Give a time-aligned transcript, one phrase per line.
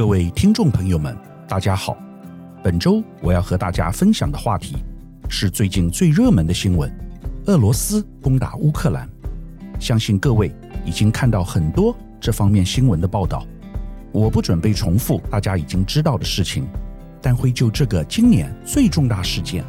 [0.00, 1.14] 各位听众朋友们，
[1.46, 1.94] 大家好。
[2.64, 4.76] 本周我要和大家分享的话题
[5.28, 6.90] 是最近最热门的新闻：
[7.44, 9.06] 俄罗斯攻打乌克兰。
[9.78, 10.50] 相信各位
[10.86, 13.46] 已经看到很多这方面新闻的报道，
[14.10, 16.66] 我不准备重复大家已经知道的事情，
[17.20, 19.62] 但会就这个今年最重大事件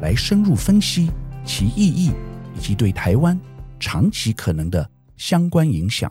[0.00, 1.10] 来深入分析
[1.44, 2.10] 其意义
[2.56, 3.38] 以及对台湾
[3.78, 4.88] 长期可能的
[5.18, 6.10] 相关影响。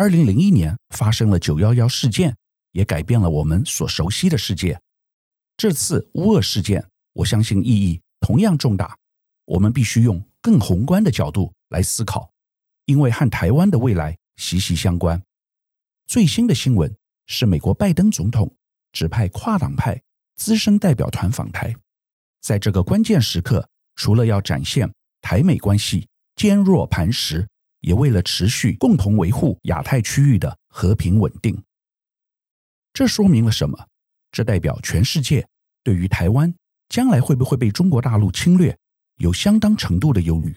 [0.00, 2.36] 二零零一年发生了九幺幺事件，
[2.70, 4.80] 也改变了我们所熟悉的世界。
[5.56, 8.96] 这次乌俄事件，我相信意义同样重大。
[9.44, 12.30] 我们必须用更宏观的角度来思考，
[12.84, 15.20] 因为和台湾的未来息息相关。
[16.06, 16.96] 最新的新闻
[17.26, 18.54] 是，美国拜登总统
[18.92, 20.00] 指派跨党派
[20.36, 21.74] 资深代表团访台，
[22.40, 24.88] 在这个关键时刻，除了要展现
[25.22, 27.48] 台美关系坚若磐石。
[27.80, 31.62] 也为了持续共同维护亚太区域的和平稳定，
[32.92, 33.88] 这说明了什么？
[34.32, 35.46] 这代表全世界
[35.82, 36.52] 对于台湾
[36.88, 38.76] 将来会不会被中国大陆侵略
[39.16, 40.54] 有相当程度的忧虑。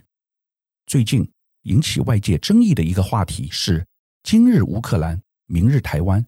[0.87, 1.31] 最近
[1.63, 3.85] 引起外界争议的一个话题是
[4.23, 6.25] “今日乌克兰，明日台湾”。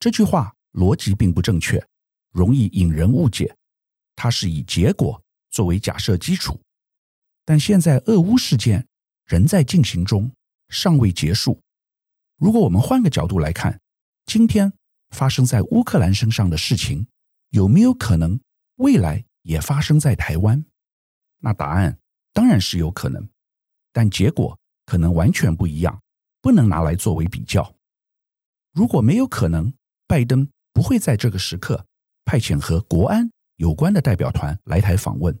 [0.00, 1.84] 这句话逻辑并不正确，
[2.32, 3.54] 容易引人误解。
[4.16, 6.60] 它是以结果作为假设基础，
[7.44, 8.88] 但现在俄乌事件。
[9.32, 10.30] 仍在进行中，
[10.68, 11.58] 尚未结束。
[12.36, 13.80] 如果我们换个角度来看，
[14.26, 14.70] 今天
[15.08, 17.06] 发生在乌克兰身上的事情，
[17.48, 18.38] 有没有可能
[18.76, 20.62] 未来也发生在台湾？
[21.38, 21.98] 那答案
[22.34, 23.26] 当然是有可能，
[23.90, 26.02] 但结果可能完全不一样，
[26.42, 27.74] 不能拿来作为比较。
[28.74, 29.72] 如果没有可能，
[30.06, 31.86] 拜登不会在这个时刻
[32.26, 35.40] 派遣和国安有关的代表团来台访问。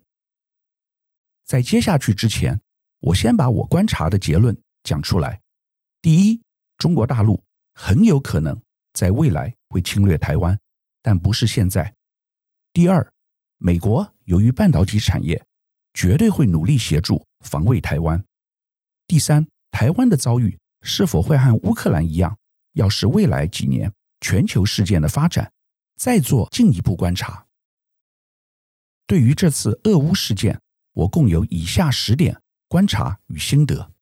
[1.44, 2.58] 在接下去之前，
[3.02, 5.40] 我先把我观察的结论讲出来。
[6.00, 6.40] 第一，
[6.78, 7.42] 中国大陆
[7.74, 8.60] 很有可能
[8.92, 10.56] 在未来会侵略台湾，
[11.02, 11.92] 但不是现在。
[12.72, 13.12] 第二，
[13.58, 15.44] 美国由于半导体产业，
[15.92, 18.24] 绝对会努力协助防卫台湾。
[19.08, 22.38] 第三，台湾的遭遇是否会和乌克兰一样，
[22.74, 25.52] 要是未来几年全球事件的发展，
[25.96, 27.46] 再做进一步观察。
[29.08, 30.60] 对于这次俄乌事件，
[30.92, 32.40] 我共有以下十点。
[32.72, 33.92] 观察与心得。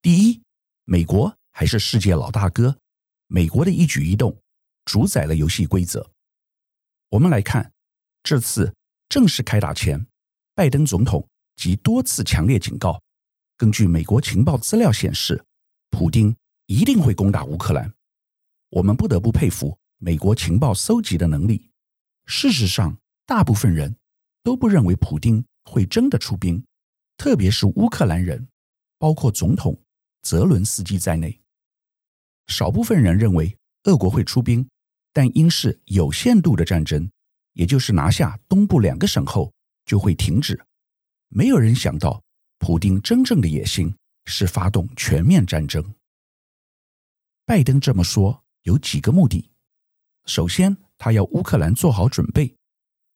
[0.00, 0.42] 第一，
[0.86, 2.78] 美国还是世界老大哥，
[3.26, 4.40] 美国的一举一动
[4.86, 6.10] 主宰了游戏规则。
[7.10, 7.74] 我们来看，
[8.22, 8.74] 这次
[9.10, 10.06] 正式开打前，
[10.54, 12.98] 拜登总统即多次强烈警告，
[13.58, 15.44] 根据美国情报资料显示，
[15.90, 16.34] 普丁
[16.68, 17.92] 一定会攻打乌克兰。
[18.70, 21.70] 我们不得不佩服美国情报搜集的能力。
[22.24, 23.94] 事实上，大部分人
[24.42, 26.64] 都不认为普丁会真的出兵。
[27.20, 28.48] 特别是乌克兰人，
[28.96, 29.78] 包括总统
[30.22, 31.38] 泽伦斯基在内，
[32.46, 33.54] 少部分人认为
[33.84, 34.66] 俄国会出兵，
[35.12, 37.10] 但应是有限度的战争，
[37.52, 39.52] 也就是拿下东部两个省后
[39.84, 40.58] 就会停止。
[41.28, 42.22] 没有人想到，
[42.58, 43.94] 普丁真正的野心
[44.24, 45.84] 是发动全面战争。
[47.44, 49.50] 拜登这么说有几个目的：
[50.24, 52.56] 首先，他要乌克兰做好准备；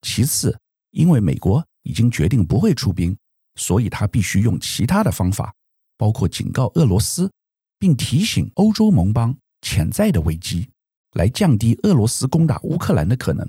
[0.03, 0.61] 其次，
[0.91, 3.17] 因为美国已经决定不会出兵。
[3.57, 5.55] 所以他必须用其他的方法，
[5.97, 7.31] 包括警告俄罗斯，
[7.79, 10.69] 并提醒欧洲盟邦潜在的危机，
[11.13, 13.49] 来降低俄罗斯攻打乌克兰的可能。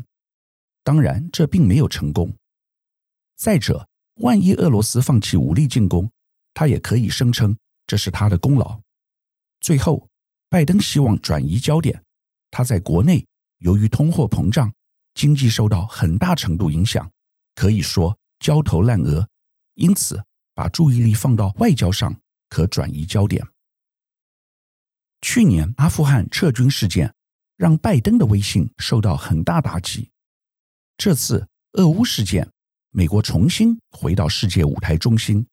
[0.83, 2.31] 当然，这并没有成功。
[3.35, 3.87] 再者，
[4.21, 6.09] 万一俄罗斯放弃武力进攻，
[6.53, 7.57] 他也可以声称
[7.87, 8.79] 这是他的功劳。
[9.59, 10.07] 最后，
[10.47, 12.03] 拜登希望转移焦点，
[12.51, 13.25] 他在国内
[13.57, 14.71] 由于通货膨胀，
[15.15, 17.11] 经济受到很大程度影响，
[17.55, 19.27] 可以说焦头烂额。
[19.75, 22.19] 因此，把注意力放到外交上，
[22.49, 23.45] 可转移焦点。
[25.21, 27.13] 去年阿富汗撤军事件
[27.57, 30.11] 让拜登的威信受到很大打击。
[30.97, 32.49] 这次俄乌事件，
[32.91, 35.45] 美国重新回到世界舞台中心。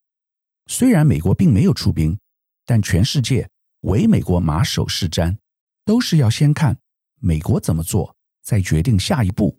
[0.67, 2.19] 虽然美国并没有出兵，
[2.65, 3.49] 但全世界
[3.81, 5.37] 唯美国马首是瞻，
[5.85, 6.79] 都是要先看
[7.19, 9.59] 美国怎么做，再决定下一步。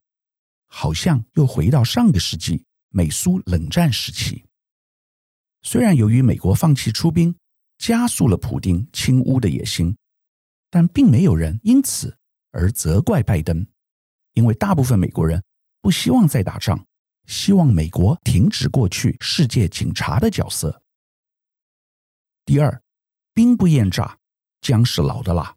[0.68, 4.46] 好像又回到上个世纪美苏冷战时期。
[5.64, 7.36] 虽然由于美国放弃出兵，
[7.78, 9.96] 加速了普丁侵乌的野心，
[10.70, 12.18] 但并没有人因此
[12.52, 13.66] 而责怪拜登，
[14.34, 15.42] 因为大部分美国人
[15.82, 16.86] 不希望再打仗，
[17.26, 20.82] 希望美国停止过去世界警察的角色。
[22.46, 22.82] 第二，
[23.34, 24.20] 兵不厌诈，
[24.60, 25.56] 姜是老的辣。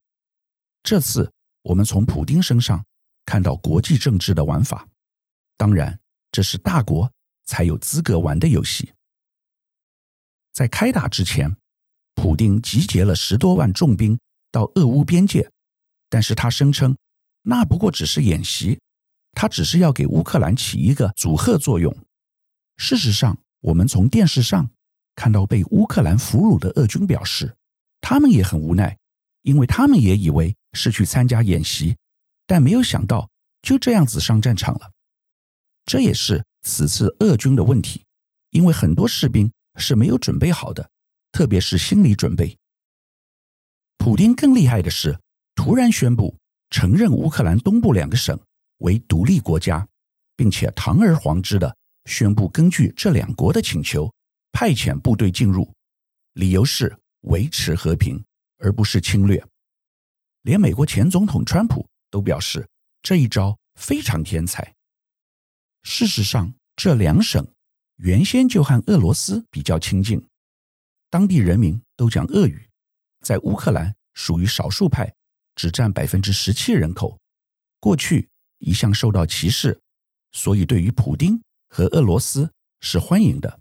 [0.85, 1.33] 这次
[1.63, 2.85] 我们从普丁身上
[3.25, 4.89] 看到国际政治的玩法，
[5.57, 5.99] 当然
[6.31, 7.11] 这是大国
[7.45, 8.93] 才有资格玩的游戏。
[10.57, 11.55] 在开打之前，
[12.15, 14.19] 普丁集结了十多万重兵
[14.51, 15.53] 到俄乌边界，
[16.09, 16.97] 但是他声称
[17.43, 18.81] 那不过只是演习，
[19.33, 21.95] 他只是要给乌克兰起一个阻吓作用。
[22.79, 24.71] 事实上，我们从电视上
[25.15, 27.55] 看到被乌克兰俘虏的俄军表示，
[28.01, 28.97] 他们也很无奈，
[29.43, 31.99] 因为他们也以为是去参加演习，
[32.47, 33.29] 但没有想到
[33.61, 34.91] 就这样子上战场了。
[35.85, 38.03] 这也是此次俄军的问题，
[38.53, 40.91] 因为很多士兵是没有准备好的，
[41.33, 42.57] 特别是心理准备。
[43.99, 45.19] 普丁更厉害的是，
[45.55, 46.37] 突然宣布
[46.71, 48.39] 承认乌克兰东部两个省
[48.79, 49.87] 为独立国家，
[50.37, 54.13] 并且堂而皇之的宣布根据这两国的请求
[54.53, 55.73] 派遣部队进入，
[56.35, 58.23] 理由是维持和平，
[58.59, 59.45] 而不是侵略。
[60.43, 62.69] 连美国前总统川普都表示
[63.03, 64.75] 这一招非常天才。
[65.83, 67.47] 事实上，这两省
[67.97, 70.27] 原先就和俄罗斯比较亲近，
[71.09, 72.69] 当地人民都讲俄语，
[73.21, 75.15] 在乌克兰属于少数派，
[75.55, 77.19] 只占百分之十七人口，
[77.81, 78.29] 过去
[78.59, 79.81] 一向受到歧视，
[80.33, 83.61] 所以对于普丁和俄罗斯是欢迎的。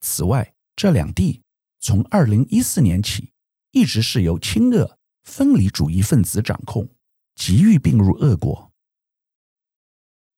[0.00, 1.42] 此外，这两地
[1.80, 3.32] 从二零一四年起
[3.72, 6.88] 一直是由亲俄分离主义分子掌控，
[7.34, 8.72] 急于并入俄国。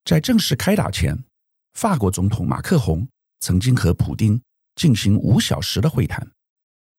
[0.05, 1.23] 在正式开打前，
[1.75, 3.07] 法国总统马克宏
[3.41, 4.41] 曾经和普丁
[4.77, 6.31] 进行五小时的会谈。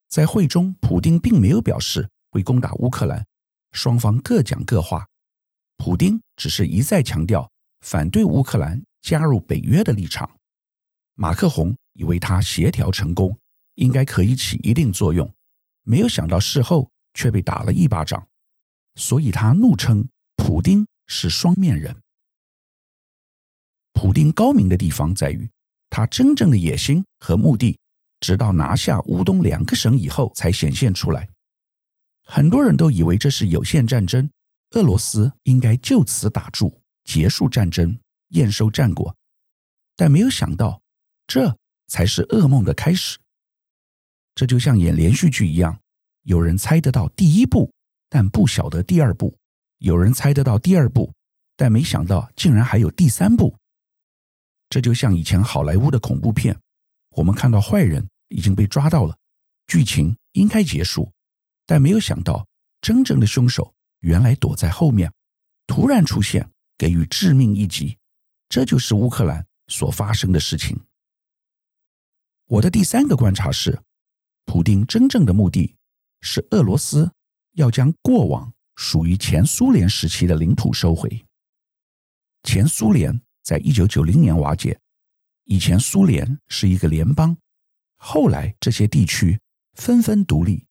[0.08, 3.24] 在会中，普丁并没有表示会攻打乌克兰，
[3.72, 5.06] 双方各讲各话。
[5.76, 7.50] 普丁只是一再强调
[7.80, 10.30] 反对乌克兰加入北约的立场。
[11.14, 13.36] 马克宏以为他协调成功，
[13.74, 15.32] 应该可以起一定作用，
[15.82, 18.28] 没有想到事后却被打了一巴掌，
[18.96, 22.03] 所以他怒称普丁是双面人。
[23.94, 25.48] 普丁高明的地方在于，
[25.88, 27.78] 他真正的野心和目的，
[28.20, 31.26] 直到拿下乌东两个省以后才显现出来。
[32.26, 34.28] 很多人都以为这是有限战争，
[34.72, 37.96] 俄罗斯应该就此打住，结束战争，
[38.30, 39.14] 验收战果。
[39.96, 40.80] 但没有想到，
[41.26, 41.56] 这
[41.86, 43.18] 才是噩梦的开始。
[44.34, 45.78] 这就像演连续剧一样，
[46.22, 47.72] 有人猜得到第一部，
[48.08, 49.32] 但不晓得第二部；
[49.78, 51.12] 有人猜得到第二部，
[51.56, 53.54] 但没想到竟然还有第三部。
[54.74, 56.58] 这就像以前好莱坞的恐怖片，
[57.10, 59.16] 我们看到坏人已经被抓到了，
[59.68, 61.12] 剧情应该结束，
[61.64, 62.44] 但没有想到
[62.80, 65.12] 真正的凶手原来躲在后面，
[65.68, 67.96] 突然出现，给予致命一击。
[68.48, 70.76] 这就是乌克兰所发生的事情。
[72.48, 73.80] 我的第三个观察是，
[74.44, 75.76] 普丁真正的目的
[76.20, 77.12] 是俄罗斯
[77.52, 81.24] 要将过往属于前苏联时期的领土收回，
[82.42, 83.23] 前苏联。
[83.44, 84.80] 在一九九零年瓦解，
[85.44, 87.36] 以前苏联是一个联邦，
[87.96, 89.38] 后来这些地区
[89.74, 90.66] 纷纷独立，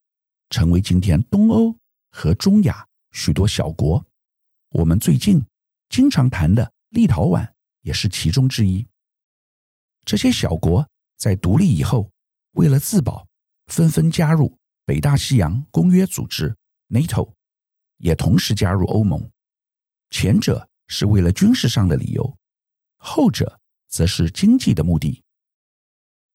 [0.50, 1.78] 成为今天东欧
[2.10, 4.04] 和中亚许多小国。
[4.72, 5.46] 我们最近
[5.88, 7.48] 经常谈的立陶宛
[7.82, 8.84] 也是其中之一。
[10.04, 12.10] 这些小国在独立以后，
[12.54, 13.28] 为了自保，
[13.68, 16.58] 纷纷加入北大西洋公约组织
[16.90, 17.32] （NATO），
[17.98, 19.30] 也同时加入欧盟。
[20.10, 22.36] 前者是为了军事上的理由。
[23.06, 23.60] 后者
[23.90, 25.22] 则是经济的目的。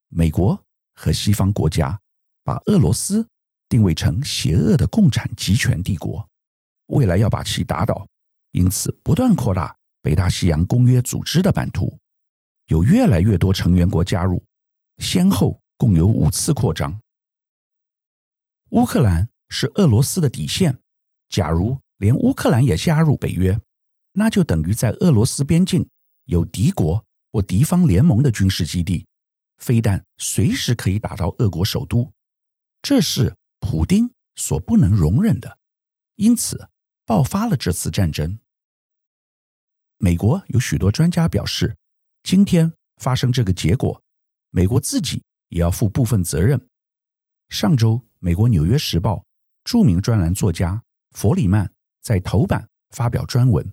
[0.08, 0.62] 美国
[0.94, 1.98] 和西方国家
[2.44, 3.26] 把俄罗斯
[3.70, 6.28] 定位成邪恶的共产极权帝国，
[6.88, 8.06] 未来要把其打倒，
[8.52, 11.98] 因此不断扩大北大西洋公约组织的版图，
[12.66, 14.44] 有越来越多成员国加入，
[14.98, 17.00] 先后共有五次扩张。
[18.70, 20.78] 乌克兰是俄罗斯的底线，
[21.30, 23.58] 假如连乌克兰也加入北约，
[24.12, 25.88] 那就等于在俄罗斯边境。
[26.28, 29.06] 有敌国或敌方联盟的军事基地，
[29.56, 32.12] 飞弹随时可以打到俄国首都，
[32.82, 35.58] 这是普丁所不能容忍的，
[36.16, 36.68] 因此
[37.06, 38.38] 爆发了这次战争。
[39.96, 41.74] 美国有许多专家表示，
[42.22, 44.02] 今天发生这个结果，
[44.50, 46.68] 美国自己也要负部分责任。
[47.48, 49.16] 上周，美国《纽约时报》
[49.64, 50.82] 著名专栏作家
[51.12, 53.72] 弗里曼在头版发表专文，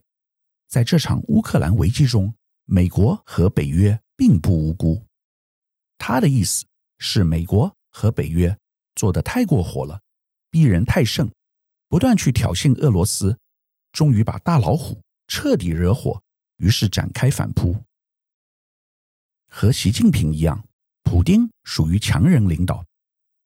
[0.70, 2.34] 在这场乌克兰危机中。
[2.66, 5.06] 美国和北约并不无辜，
[6.00, 6.66] 他的意思
[6.98, 8.58] 是美国和北约
[8.96, 10.02] 做得太过火了，
[10.50, 11.32] 逼人太甚，
[11.88, 13.38] 不断去挑衅俄罗斯，
[13.92, 16.22] 终于把大老虎彻底惹火，
[16.58, 17.76] 于是展开反扑。
[19.48, 20.68] 和习近平一样，
[21.04, 22.84] 普丁属于强人领导，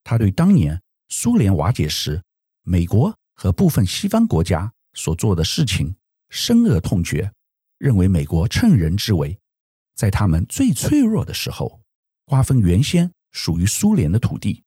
[0.03, 2.23] 他对当年苏联瓦解时
[2.63, 5.93] 美国和部分西方国家所做的事情
[6.29, 7.33] 深恶痛绝。
[7.79, 9.39] 认为美国趁人之危，
[9.95, 11.81] 在他们最脆弱的时候，
[12.25, 14.63] 瓜分原先属于苏联的土地。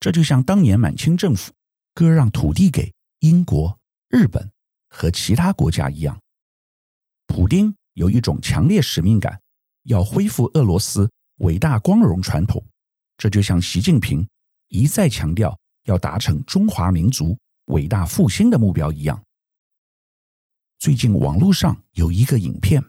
[0.00, 1.52] 这就像当年满清政府
[1.94, 4.50] 割让土地给英国、日本
[4.88, 6.20] 和其他国家一样，
[7.26, 9.40] 普丁有一种强烈使命感，
[9.84, 12.64] 要恢复俄罗斯伟大光荣传统。
[13.18, 14.26] 这就像习近平
[14.68, 19.22] 一再强调要达成中华民族伟大复兴的目标一样。
[20.82, 22.82] 最近网络上有一个影片，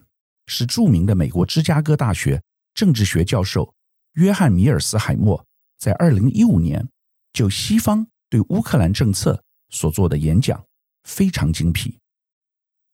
[0.48, 2.42] 是著名的美国芝加哥大学
[2.74, 3.72] 政治学教授
[4.14, 5.46] 约翰米尔斯海默
[5.78, 6.88] 在二零一五年
[7.32, 10.60] 就西方对乌克兰政策所做的演讲，
[11.04, 11.96] 非常精辟。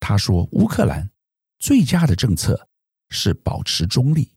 [0.01, 1.11] 他说，乌克兰
[1.59, 2.69] 最佳的政策
[3.09, 4.35] 是保持中立，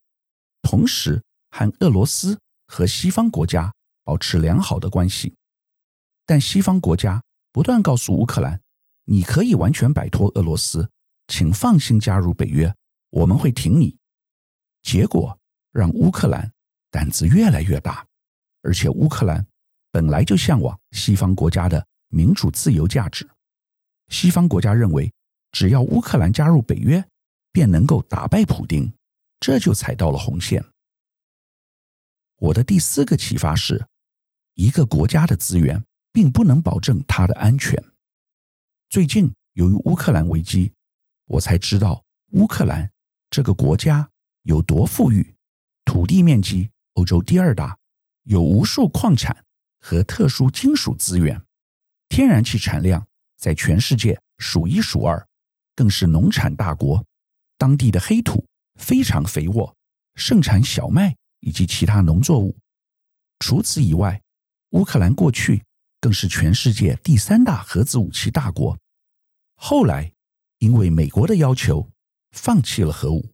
[0.62, 3.74] 同时和俄罗斯和西方国家
[4.06, 5.36] 保持良好的关系。
[6.26, 8.62] 但西方国家不断告诉乌克兰。
[9.06, 10.90] 你可以完全摆脱俄罗斯，
[11.28, 12.74] 请放心加入北约，
[13.10, 13.98] 我们会挺你。
[14.82, 15.38] 结果
[15.72, 16.52] 让乌克兰
[16.90, 18.06] 胆子越来越大，
[18.62, 19.46] 而且乌克兰
[19.92, 23.30] 本来就向往西方国家的民主自由价值。
[24.10, 25.12] 西方国家认为，
[25.52, 27.04] 只要乌克兰加入北约，
[27.52, 28.94] 便能够打败普丁，
[29.40, 30.64] 这就踩到了红线。
[32.38, 33.86] 我的第四个启发是，
[34.56, 37.82] 一个国家的资源并不能保证它的安全。
[38.94, 40.72] 最近由于乌克兰危机，
[41.26, 42.92] 我才知道乌克兰
[43.32, 44.08] 这个国家
[44.44, 45.34] 有多富裕，
[45.84, 47.76] 土地面积欧洲第二大，
[48.26, 49.46] 有无数矿产
[49.80, 51.42] 和特殊金属资源，
[52.08, 53.04] 天然气产量
[53.36, 55.28] 在全世界数一数二，
[55.76, 57.04] 更是农产大国。
[57.58, 58.46] 当地的黑土
[58.80, 59.76] 非常肥沃，
[60.14, 62.56] 盛产小麦以及其他农作物。
[63.40, 64.22] 除此以外，
[64.74, 65.64] 乌克兰过去
[66.00, 68.78] 更是全世界第三大核子武器大国。
[69.66, 70.14] 后来，
[70.58, 71.90] 因为美国的要求，
[72.32, 73.34] 放弃了核武。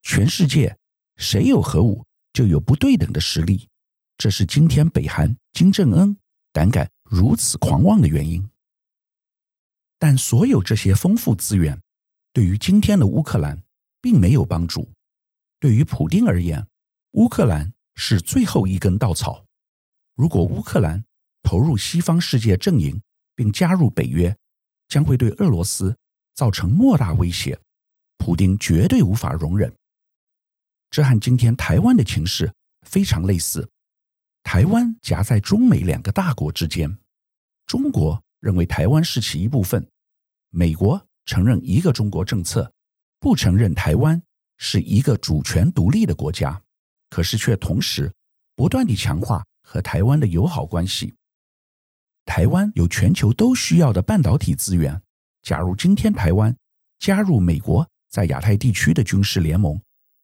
[0.00, 0.78] 全世界
[1.18, 3.68] 谁有核武，就有不对等的实力。
[4.16, 6.16] 这是今天北韩金正恩
[6.50, 8.48] 胆敢如此狂妄的原因。
[9.98, 11.78] 但所有这些丰富资源，
[12.32, 13.62] 对于今天的乌克兰
[14.00, 14.90] 并没有帮助。
[15.58, 16.66] 对于普丁而言，
[17.10, 19.44] 乌克兰是最后一根稻草。
[20.14, 21.04] 如果乌克兰
[21.42, 22.98] 投入西方世界阵营，
[23.36, 24.34] 并加入北约，
[24.90, 25.96] 将会对俄罗斯
[26.34, 27.58] 造成莫大威胁，
[28.18, 29.74] 普丁绝对无法容忍。
[30.90, 32.52] 这和今天台湾的情势
[32.86, 33.66] 非常类似。
[34.42, 36.98] 台湾夹在中美两个大国之间，
[37.66, 39.86] 中国认为台湾是其一部分，
[40.50, 42.72] 美国承认一个中国政策，
[43.20, 44.20] 不承认台湾
[44.56, 46.60] 是一个主权独立的国家，
[47.10, 48.12] 可是却同时
[48.56, 51.14] 不断地强化和台湾的友好关系。
[52.30, 55.02] 台湾有全球都需要的半导体资源。
[55.42, 56.56] 假如今天台湾
[57.00, 59.76] 加入美国在亚太地区的军事联盟，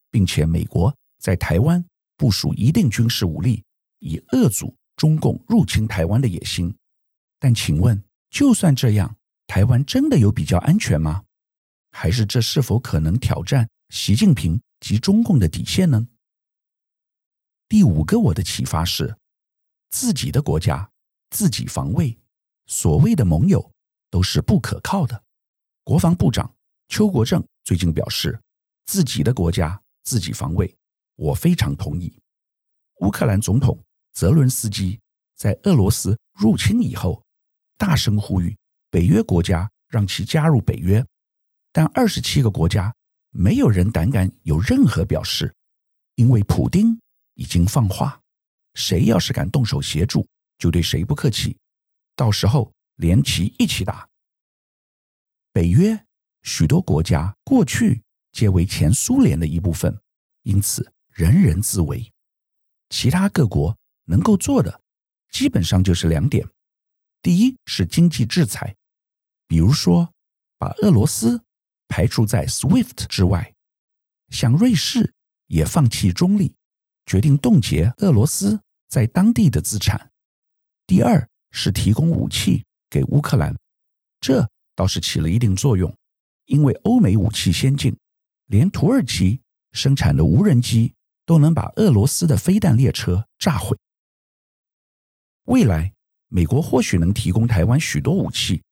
[0.09, 1.85] 并且美国在台湾
[2.17, 3.61] 部署一定军事武力，
[3.99, 6.73] 以遏阻中共入侵台湾的野心，
[7.41, 9.17] 但请问，就算这样，
[9.49, 11.25] 台湾真的有比较安全吗？
[11.91, 16.07] 还是这是否可能挑战习近平及中共的底线呢？
[17.69, 19.17] 第五个我的启发是，
[19.91, 20.89] 自己的国家。
[21.31, 22.19] 自己防卫，
[22.67, 23.73] 所谓的盟友
[24.11, 25.23] 都是不可靠的。
[25.85, 26.53] 国防部长
[26.89, 28.41] 邱国正最近表示，
[28.85, 30.75] 自己的国家自己防卫，
[31.17, 32.21] 我非常同意。
[33.01, 33.79] 乌克兰总统
[34.13, 34.99] 泽伦斯基
[35.35, 37.23] 在俄罗斯入侵以后，
[37.77, 38.57] 大声呼吁
[38.91, 41.05] 北约国家让其加入北约，
[41.73, 42.95] 但二十七个国家
[43.31, 45.55] 没有人胆敢有任何表示，
[46.15, 46.99] 因为普丁
[47.35, 48.21] 已经放话，
[48.75, 50.27] 谁要是敢动手协助。
[50.59, 51.59] 就对谁不客气，
[52.15, 54.09] 到时候连旗一起打。
[55.53, 56.07] 北约
[56.43, 59.99] 许多国家过去皆为前苏联的一部分，
[60.43, 62.13] 因此人人自危。
[62.91, 64.81] 其他各国能够做的，
[65.31, 66.47] 基本上就是两点：
[67.21, 68.77] 第一是经济制裁，
[69.49, 70.13] 比如说
[70.59, 71.43] 把俄罗斯
[71.89, 73.55] 排除在 SWIFT 之外，
[74.31, 75.13] 像瑞士
[75.47, 76.55] 也放弃中立，
[77.07, 80.13] 决定冻结俄罗斯在当地的资产。
[80.87, 83.57] 第二是提供武器给乌克兰，
[84.21, 85.93] 这倒是起了一定作用，
[86.45, 87.97] 因为欧美武器先进，
[88.47, 89.41] 连土耳其
[89.73, 93.77] 生产的无人机都能把俄罗斯的飞弹列车炸毁。
[95.47, 95.93] 未来，
[96.29, 98.63] 美国或许能提供台湾许多武器，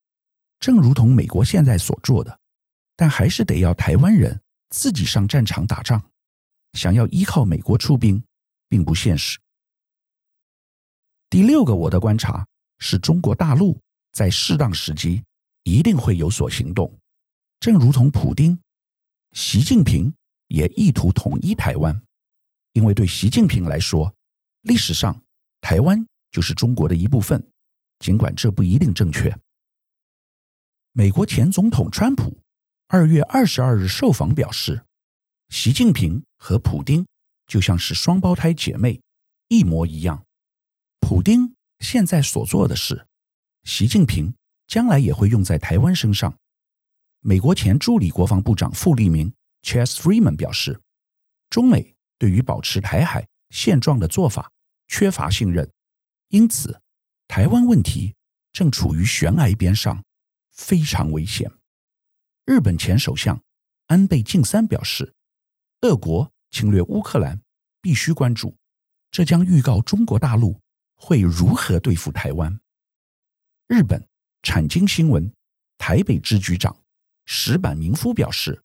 [0.61, 2.39] 正如同美国现在所做的，
[2.95, 4.41] 但还是得要台湾人
[4.71, 6.11] 自己上战场打仗，
[6.75, 8.23] 想要依靠美国出兵，
[8.69, 9.41] 并不现实。
[11.35, 12.47] 第六个我的观察
[12.79, 13.77] 是中国大陆
[14.13, 15.21] 在适当时机
[15.65, 16.97] 一定会有所行动，
[17.59, 18.57] 正如同普丁、
[19.33, 20.15] 习近平
[20.47, 22.01] 也意图统一台湾，
[22.75, 24.15] 因为对习近平来说，
[24.63, 25.21] 历史上
[25.61, 27.45] 台湾就是中国的一部分，
[27.99, 29.37] 尽管这不一定正确。
[30.93, 32.39] 美国前总统川普
[32.87, 34.85] 二月二十二日受访表示，
[35.49, 37.05] 习近平和普丁
[37.49, 39.01] 就像是双胞胎姐妹，
[39.49, 40.25] 一模一样。
[41.07, 43.07] 普丁现在所做的事，
[43.65, 44.35] 习近平
[44.67, 46.39] 将来也会用在台湾身上。
[47.21, 49.31] 美国前助理国防部长傅立明
[49.63, 50.81] （Chas Freeman） 表示，
[51.51, 54.51] 中美对于保持台海现状的做法
[54.89, 55.71] 缺乏信任，
[56.29, 56.81] 因此
[57.29, 58.15] 台湾问题
[58.51, 60.03] 正处于悬崖边上，
[60.53, 61.53] 非常危险。
[62.47, 63.39] 日本前首相
[63.89, 65.13] 安倍晋三表示，
[65.83, 67.43] 俄国侵略乌克兰
[67.83, 68.57] 必须关注，
[69.11, 70.59] 这将预告中国大陆
[70.97, 72.61] 会如何对付台湾。
[73.67, 74.07] 日本
[74.43, 75.33] 产经新闻
[75.79, 76.77] 台北支局长。
[77.27, 78.63] 石坂明夫表示，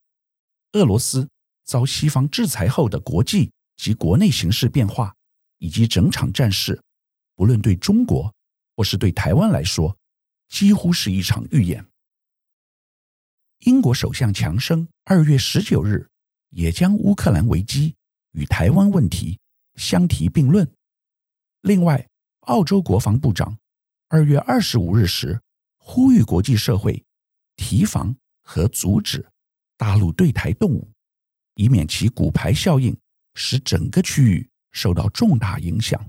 [0.73, 1.29] 俄罗斯
[1.63, 5.15] 遭西方制裁后的国际及国内形势变化，
[5.59, 6.83] 以及整场战事，
[7.35, 8.35] 不论对中国
[8.75, 9.97] 或是对台湾来说，
[10.49, 11.85] 几乎是一场预演。
[13.59, 16.09] 英国首相强生二月十九日
[16.49, 17.95] 也将乌克兰危机
[18.31, 19.39] 与台湾问题
[19.75, 20.69] 相提并论。
[21.61, 22.08] 另外，
[22.49, 23.57] 澳洲国防部长
[24.07, 25.39] 二月二十五日时
[25.77, 27.05] 呼吁国际社会
[27.55, 28.15] 提防。
[28.51, 29.23] 和阻止
[29.77, 30.91] 大陆对台动武，
[31.53, 32.97] 以免其骨牌效应
[33.35, 36.03] 使整个区域受到重大影响。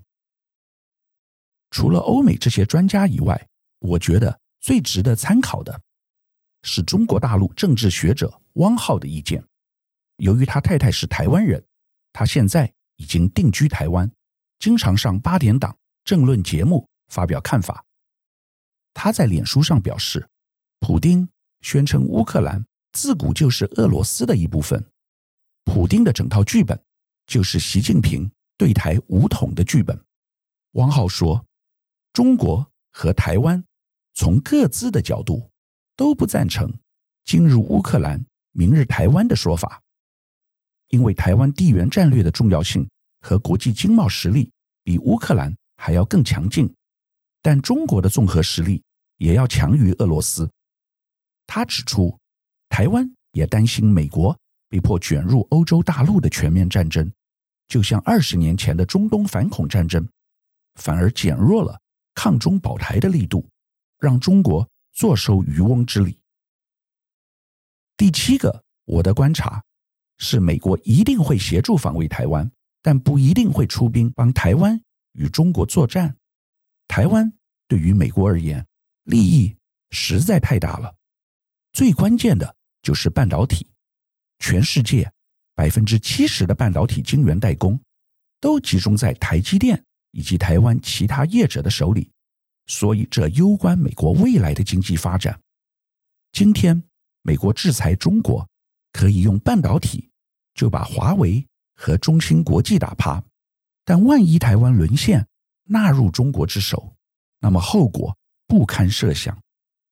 [1.70, 3.46] 除了欧美这些专家以外，
[3.78, 5.82] 我觉得最值得参考的
[6.62, 9.44] 是中国大陆政治学者汪浩的意见。
[10.16, 11.62] 由于他太太是台湾人，
[12.10, 14.10] 他现在已经定居台湾，
[14.58, 15.76] 经常上八点档
[16.10, 17.84] 政论节目发表看法。
[18.92, 20.28] 他在脸书上表示，
[20.80, 21.28] 普丁。
[21.60, 24.84] 宣称乌克兰自古就是俄罗斯的一部分，
[25.64, 26.82] 普丁的整套剧本
[27.26, 30.04] 就是习近平对台武统的剧本。
[30.72, 31.46] 汪浩说，
[32.12, 33.62] 中国和台湾
[34.14, 35.48] 从各自的角度
[35.94, 36.74] 都不赞成
[37.24, 39.80] “今日乌克兰，明日台湾”的说法，
[40.88, 42.88] 因为台湾地缘战略的重要性
[43.20, 44.50] 和国际经贸实力
[44.82, 46.70] 比乌克兰还要更强劲，
[47.40, 48.82] 但中国的综合实力
[49.16, 50.46] 也要强于俄罗斯。
[51.46, 52.14] 他指出，
[52.68, 54.38] 台湾也担心美国
[54.68, 57.10] 被迫卷入欧洲大陆的全面战争，
[57.66, 60.06] 就像二十年前的中东反恐战争，
[60.74, 61.80] 反而减弱了
[62.14, 63.48] 抗中保台的力度，
[63.98, 66.20] 让中国坐收渔翁之利。
[67.96, 69.64] 第七个，我的观察
[70.18, 74.78] 是，美国一定会协助防卫台湾，但不一定会出兵帮台湾
[75.12, 76.16] 与中国作战。
[76.88, 77.32] 台湾
[77.68, 78.66] 对于美国而言，
[79.04, 79.56] 利益
[79.90, 80.94] 实在太大了。
[81.72, 83.66] 最关键的就是半导体，
[84.38, 85.10] 全世界
[85.54, 87.80] 百分之七十的半导体晶圆代工
[88.40, 92.10] 都集中在台积电以及台湾其他业者的手里，
[92.66, 95.40] 所以这攸关美国未来的经济发展。
[96.32, 96.82] 今天
[97.22, 98.48] 美国制裁中国，
[98.92, 100.10] 可以用半导体
[100.54, 101.46] 就把华为
[101.76, 103.22] 和中芯国际打趴，
[103.90, 105.26] 但万一台湾沦陷
[105.64, 106.94] 纳入中国之手，
[107.40, 109.36] 那么后果不堪设想。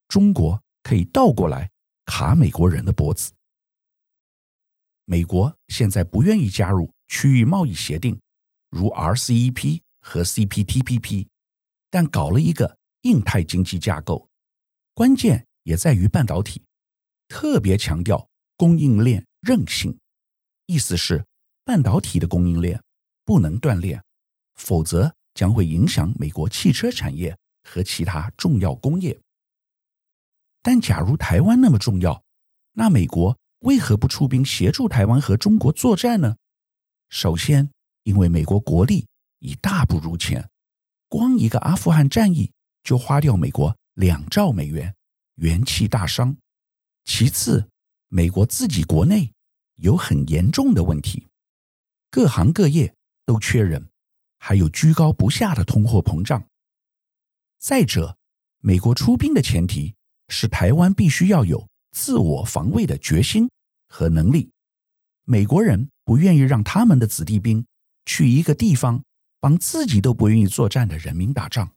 [0.07, 0.63] 中国。
[0.85, 1.71] 可以倒过来
[2.07, 3.33] 卡美国人的脖子。
[5.05, 8.19] 美国现在不愿意加入区域贸易协定，
[8.71, 11.27] 如 RCEP 和 CPTPP，
[11.91, 14.31] 但搞了一个印太经济架构，
[14.95, 16.65] 关键也在于半导体，
[17.27, 19.99] 特别强调供应链韧性，
[20.67, 21.27] 意思是
[21.65, 22.81] 半导体的供应链
[23.29, 24.03] 不能断裂，
[24.55, 29.21] 否则将会影响美国汽车产业和其他重要工业。
[30.63, 32.25] 但假如台湾那么重要，
[32.73, 36.39] 那美国为何不出兵协助台湾和中国作战呢？
[37.11, 37.71] 首先，
[38.05, 39.07] 因为美国国力
[39.41, 40.49] 已大不如前，
[41.07, 42.51] 光一个阿富汗战役
[42.83, 44.95] 就花掉美国两兆美元，
[45.35, 46.35] 元气大伤。
[47.05, 47.69] 其次，
[48.09, 49.35] 美国自己国内
[49.75, 51.29] 有很严重的问题，
[52.11, 52.95] 各行各业
[53.29, 53.91] 都缺人，
[54.39, 56.49] 还有居高不下的通货膨胀。
[57.59, 58.17] 再者，
[58.61, 59.95] 美国出兵的前提。
[60.31, 63.49] 是台湾必须要有自我防卫的决心
[63.89, 64.51] 和能力。
[65.25, 67.67] 美国人不愿意让他们的子弟兵
[68.05, 69.03] 去一个地方
[69.41, 71.75] 帮自己都不愿意作战的人民打仗。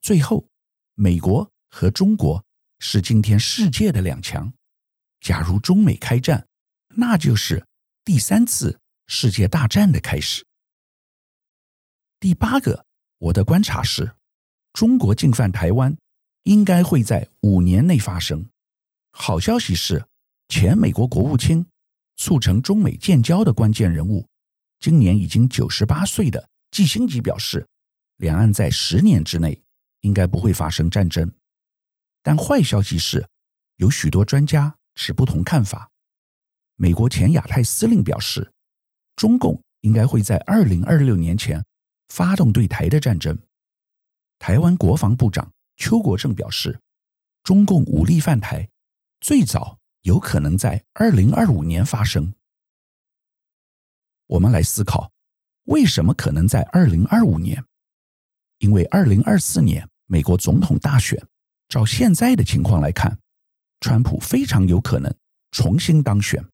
[0.00, 0.48] 最后，
[0.94, 2.44] 美国和中国
[2.80, 4.52] 是今天世界的两强。
[5.20, 6.48] 假如中美开战，
[6.96, 7.64] 那就是
[8.04, 10.46] 第三次世界大战的开始。
[12.20, 12.86] 第八个，
[13.18, 14.14] 我的观察是，
[14.72, 15.96] 中国进犯台湾。
[16.44, 18.48] 应该会在五年内发生。
[19.10, 20.02] 好消息是，
[20.48, 21.66] 前美国国务卿、
[22.16, 24.26] 促成中美建交的关键人物，
[24.80, 27.68] 今年已经九十八岁的季辛吉表示，
[28.16, 29.62] 两岸在十年之内
[30.00, 31.30] 应该不会发生战争。
[32.22, 33.28] 但坏消息是，
[33.76, 35.90] 有许多专家持不同看法。
[36.76, 38.50] 美国前亚太司令表示，
[39.18, 41.64] 中共应该会在二零二六年前
[42.08, 43.36] 发动对台的战争。
[44.38, 46.80] 台湾国防部长邱国正表示，
[47.42, 48.70] 中共武力犯台，
[49.20, 52.32] 最早有可能在二零二五年发生。
[54.28, 55.10] 我们来思考，
[55.64, 57.64] 为什么可能在二零二五年？
[58.58, 61.20] 因为二零二四年美国总统大选，
[61.68, 63.18] 照现在的情况来看，
[63.80, 65.12] 川普非常有可能
[65.50, 66.48] 重新当选，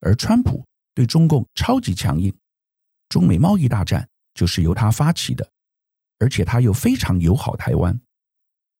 [0.00, 0.62] 而川普
[0.96, 2.34] 对中共超级强硬，
[3.10, 5.46] 中美贸易大战就是由他发起的。
[6.18, 8.00] 而且他又非常友好台湾，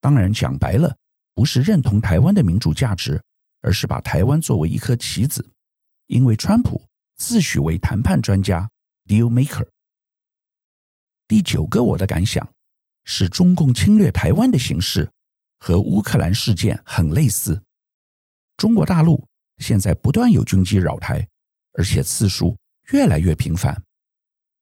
[0.01, 0.97] 当然讲白了，
[1.35, 3.23] 不是认同台湾的民主价值，
[3.61, 5.47] 而是把台湾作为一颗棋子。
[6.07, 6.83] 因为川普
[7.17, 8.71] 自诩为谈判专家
[9.07, 9.69] （deal maker）。
[11.29, 12.49] 第九个我的感想
[13.05, 15.11] 是，中共侵略台湾的形式
[15.59, 17.63] 和乌克兰事件很类似。
[18.57, 21.29] 中国大陆现在不断有军机扰台，
[21.77, 22.57] 而且次数
[22.91, 23.83] 越来越频繁，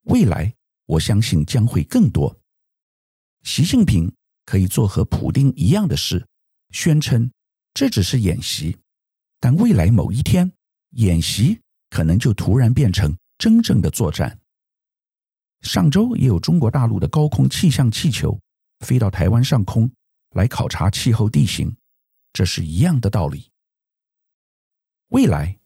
[0.04, 0.52] 未来
[0.86, 2.36] 我相信将会更多。
[3.42, 4.12] 习近平
[4.44, 6.26] 可以做和普丁一样的事，
[6.70, 7.30] 宣称
[7.72, 8.76] 这只是演习，
[9.38, 10.50] 但未来某一天，
[10.90, 14.40] 演习可能就突然变成真正的作战。
[15.60, 18.38] 上周也有中国大陆的高空气象气球
[18.80, 19.90] 飞到台湾上空
[20.30, 21.74] 来考察气候地形，
[22.32, 23.50] 这是一样的道理。
[25.08, 25.58] 未来，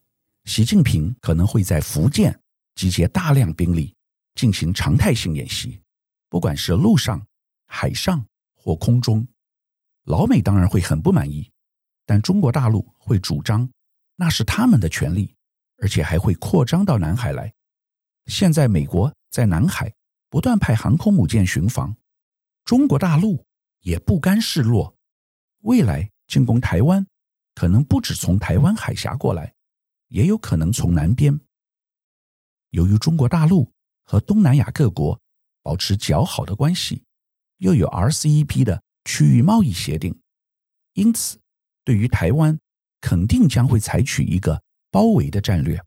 [0.49, 2.35] 习近平可能会在福建
[2.75, 3.95] 集结大量兵力
[4.35, 5.79] 进行常态性演习，
[6.31, 7.23] 不管是陆上。
[7.71, 9.29] 海上或空中，
[10.05, 11.53] 老美当然会很不满意，
[12.07, 13.71] 但中国大陆会主张
[14.17, 15.37] 那是他们的权利，
[15.83, 17.53] 而且还会扩张到南海来。
[18.25, 19.93] 现在美国在南海
[20.31, 21.95] 不断派航空母舰巡防，
[22.65, 23.45] 中国大陆
[23.81, 24.97] 也不甘示弱，
[25.65, 27.07] 未来进攻台湾
[27.55, 29.53] 可能不止从台湾海峡过来，
[30.09, 31.41] 也有可能从南边。
[32.71, 35.19] 由于中国大陆和东南亚各国
[35.63, 37.03] 保持较好的关系。
[37.59, 40.17] 又有 RCEP 的区域贸易协定，
[40.93, 41.41] 因此
[41.83, 42.57] 对于台湾
[43.01, 45.85] 肯定将会采取一个包围的战略。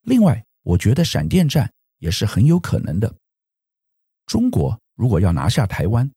[0.00, 3.14] 另外，我觉得闪电战也是很有可能的。
[4.24, 6.10] 中国如果要拿下台湾，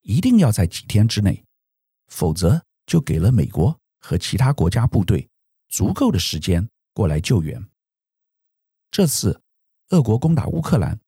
[0.00, 1.44] 一定要在几天之内，
[2.08, 5.28] 否则就给了美国和其他国家部队
[5.68, 7.68] 足够的时间过来救援。
[8.90, 9.40] 这次
[9.90, 10.98] 俄国攻打乌克兰，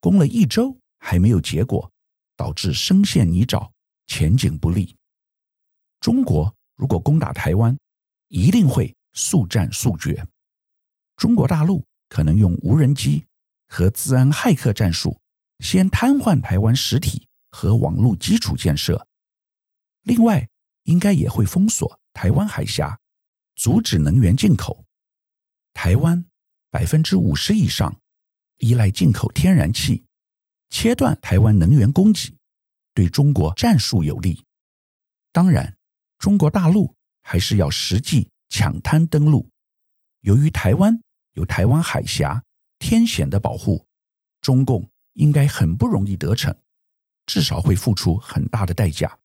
[0.00, 0.78] 攻了一周。
[1.00, 1.92] 还没有结果，
[2.34, 3.70] 导致深陷泥沼，
[4.08, 4.96] 前景不利。
[6.00, 7.78] 中国如果攻打台湾，
[8.26, 10.26] 一定会速战速决。
[11.16, 13.24] 中国大陆可能用无人机
[13.68, 15.16] 和资安骇客战术，
[15.60, 19.06] 先瘫痪台湾实体和网络基础建设。
[20.02, 20.48] 另外，
[20.82, 22.98] 应该也会封锁台湾海峡，
[23.58, 24.84] 阻止能源进口。
[25.74, 26.24] 台湾
[26.70, 28.00] 百分之五十以上
[28.58, 30.04] 依赖进口天然气。
[30.70, 32.36] 切断台湾能源供给，
[32.92, 34.44] 对中国战术有利。
[35.32, 35.78] 当然，
[36.18, 39.48] 中国大陆还是要实际抢滩登陆。
[40.20, 42.44] 由于台湾有台湾海峡
[42.78, 43.86] 天险的保护，
[44.42, 46.54] 中共应该很不容易得逞，
[47.24, 49.18] 至少会付出很大的代价。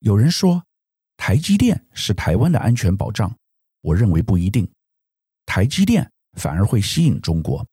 [0.00, 0.66] 有人说，
[1.16, 3.34] 台积电是台湾的安全保障，
[3.80, 4.68] 我认为不一定。
[5.46, 7.66] 台积电反而会吸引中国，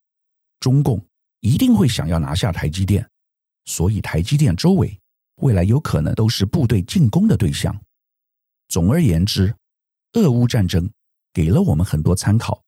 [0.59, 1.03] 中共。
[1.43, 3.09] 一定会想要拿下台积电，
[3.65, 4.95] 所以台积电周围
[5.37, 7.75] 未来有可能都是部队进攻的对象。
[8.67, 9.55] 总而言之，
[10.13, 10.87] 俄乌战争
[11.33, 12.63] 给了我们很多参考，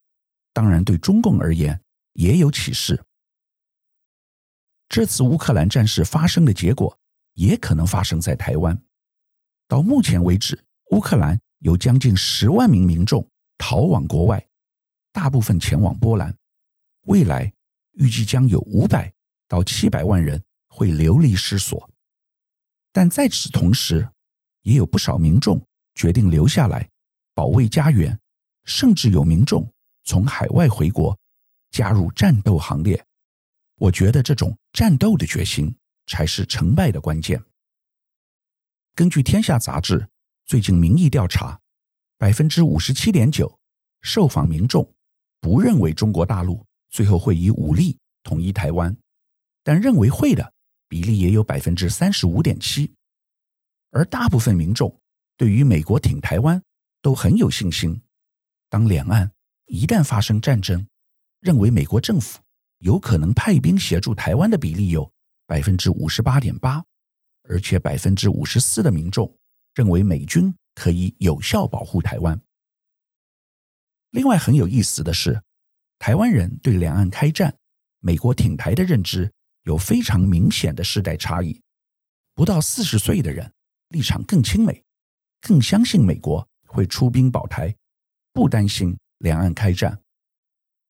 [0.53, 1.79] 当然对中共而言
[2.13, 2.99] 也有启示。
[4.89, 6.97] 这次乌克兰战事发生的结果
[7.35, 8.75] 也可能发生在台湾。
[9.73, 14.47] 到目前为止，乌克兰有将近十万名民众逃往国外，
[15.11, 16.31] 大部分前往波兰。
[17.07, 17.51] 未来。
[17.93, 19.11] 预计将有五百
[19.47, 21.89] 到七百万人会流离失所，
[22.91, 24.07] 但在此同时，
[24.61, 25.59] 也有不少民众
[25.95, 26.87] 决定留下来
[27.33, 28.19] 保卫家园，
[28.65, 29.67] 甚至有民众
[30.03, 31.17] 从海外回国
[31.71, 33.03] 加入战斗行列。
[33.77, 35.75] 我觉得这种战斗的决心
[36.07, 37.39] 才是成败的关键。
[38.95, 40.07] 根据《天下》杂志
[40.45, 41.59] 最近民意调查，
[42.19, 43.59] 百分之五十七点九
[44.01, 44.87] 受访民众
[45.41, 46.63] 不认为中国大陆。
[46.91, 48.95] 最后会以武力统一台湾，
[49.63, 50.53] 但认为会的
[50.87, 52.93] 比例也有百分之三十五点七，
[53.89, 54.95] 而大部分民众
[55.37, 56.61] 对于美国挺台湾
[57.01, 57.99] 都很有信心。
[58.69, 59.31] 当两岸
[59.65, 60.85] 一旦发生战争，
[61.39, 62.39] 认为美国政府
[62.77, 65.11] 有可能派兵协助台湾的比例有
[65.47, 66.85] 百分之五十八点八，
[67.43, 69.37] 而且百分之五十四的民众
[69.75, 72.39] 认为美军可以有效保护台湾。
[74.11, 75.41] 另外很有意思的是，
[75.99, 77.55] 台湾人对两岸开战、
[77.99, 79.31] 美国挺台的认知
[79.63, 81.59] 有非常明显的世代差异。
[82.35, 83.51] 不到四十岁的人
[83.89, 84.83] 立场更亲美，
[85.41, 87.75] 更相信美国会出兵保台，
[88.31, 89.99] 不担心两岸开战。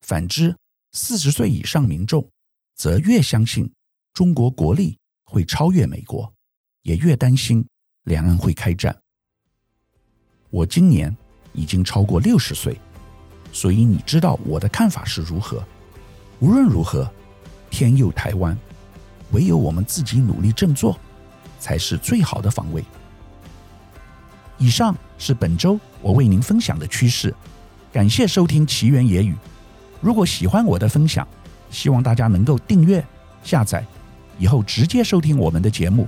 [0.01, 0.55] 反之，
[0.91, 2.29] 四十岁以上民众
[2.75, 3.71] 则越相信
[4.13, 6.32] 中国国力会超越美国，
[6.83, 7.65] 也越担心
[8.03, 8.95] 两岸会开战。
[10.49, 11.15] 我今年
[11.51, 12.79] 已经超过六十岁，
[13.51, 15.63] 所以你知道我的看法是如何。
[16.39, 17.11] 无论如何，
[17.69, 18.57] 天佑台湾，
[19.31, 20.99] 唯有我们自己努力振作，
[21.59, 22.83] 才是最好的防卫。
[24.59, 27.33] 以上是本周我为您分享的趋势，
[27.91, 29.35] 感谢收听奇缘野语。
[30.01, 31.27] 如果喜欢我的分享，
[31.71, 33.03] 希望大家能够订阅、
[33.41, 33.85] 下载，
[34.37, 36.07] 以后直接收听我们的节目。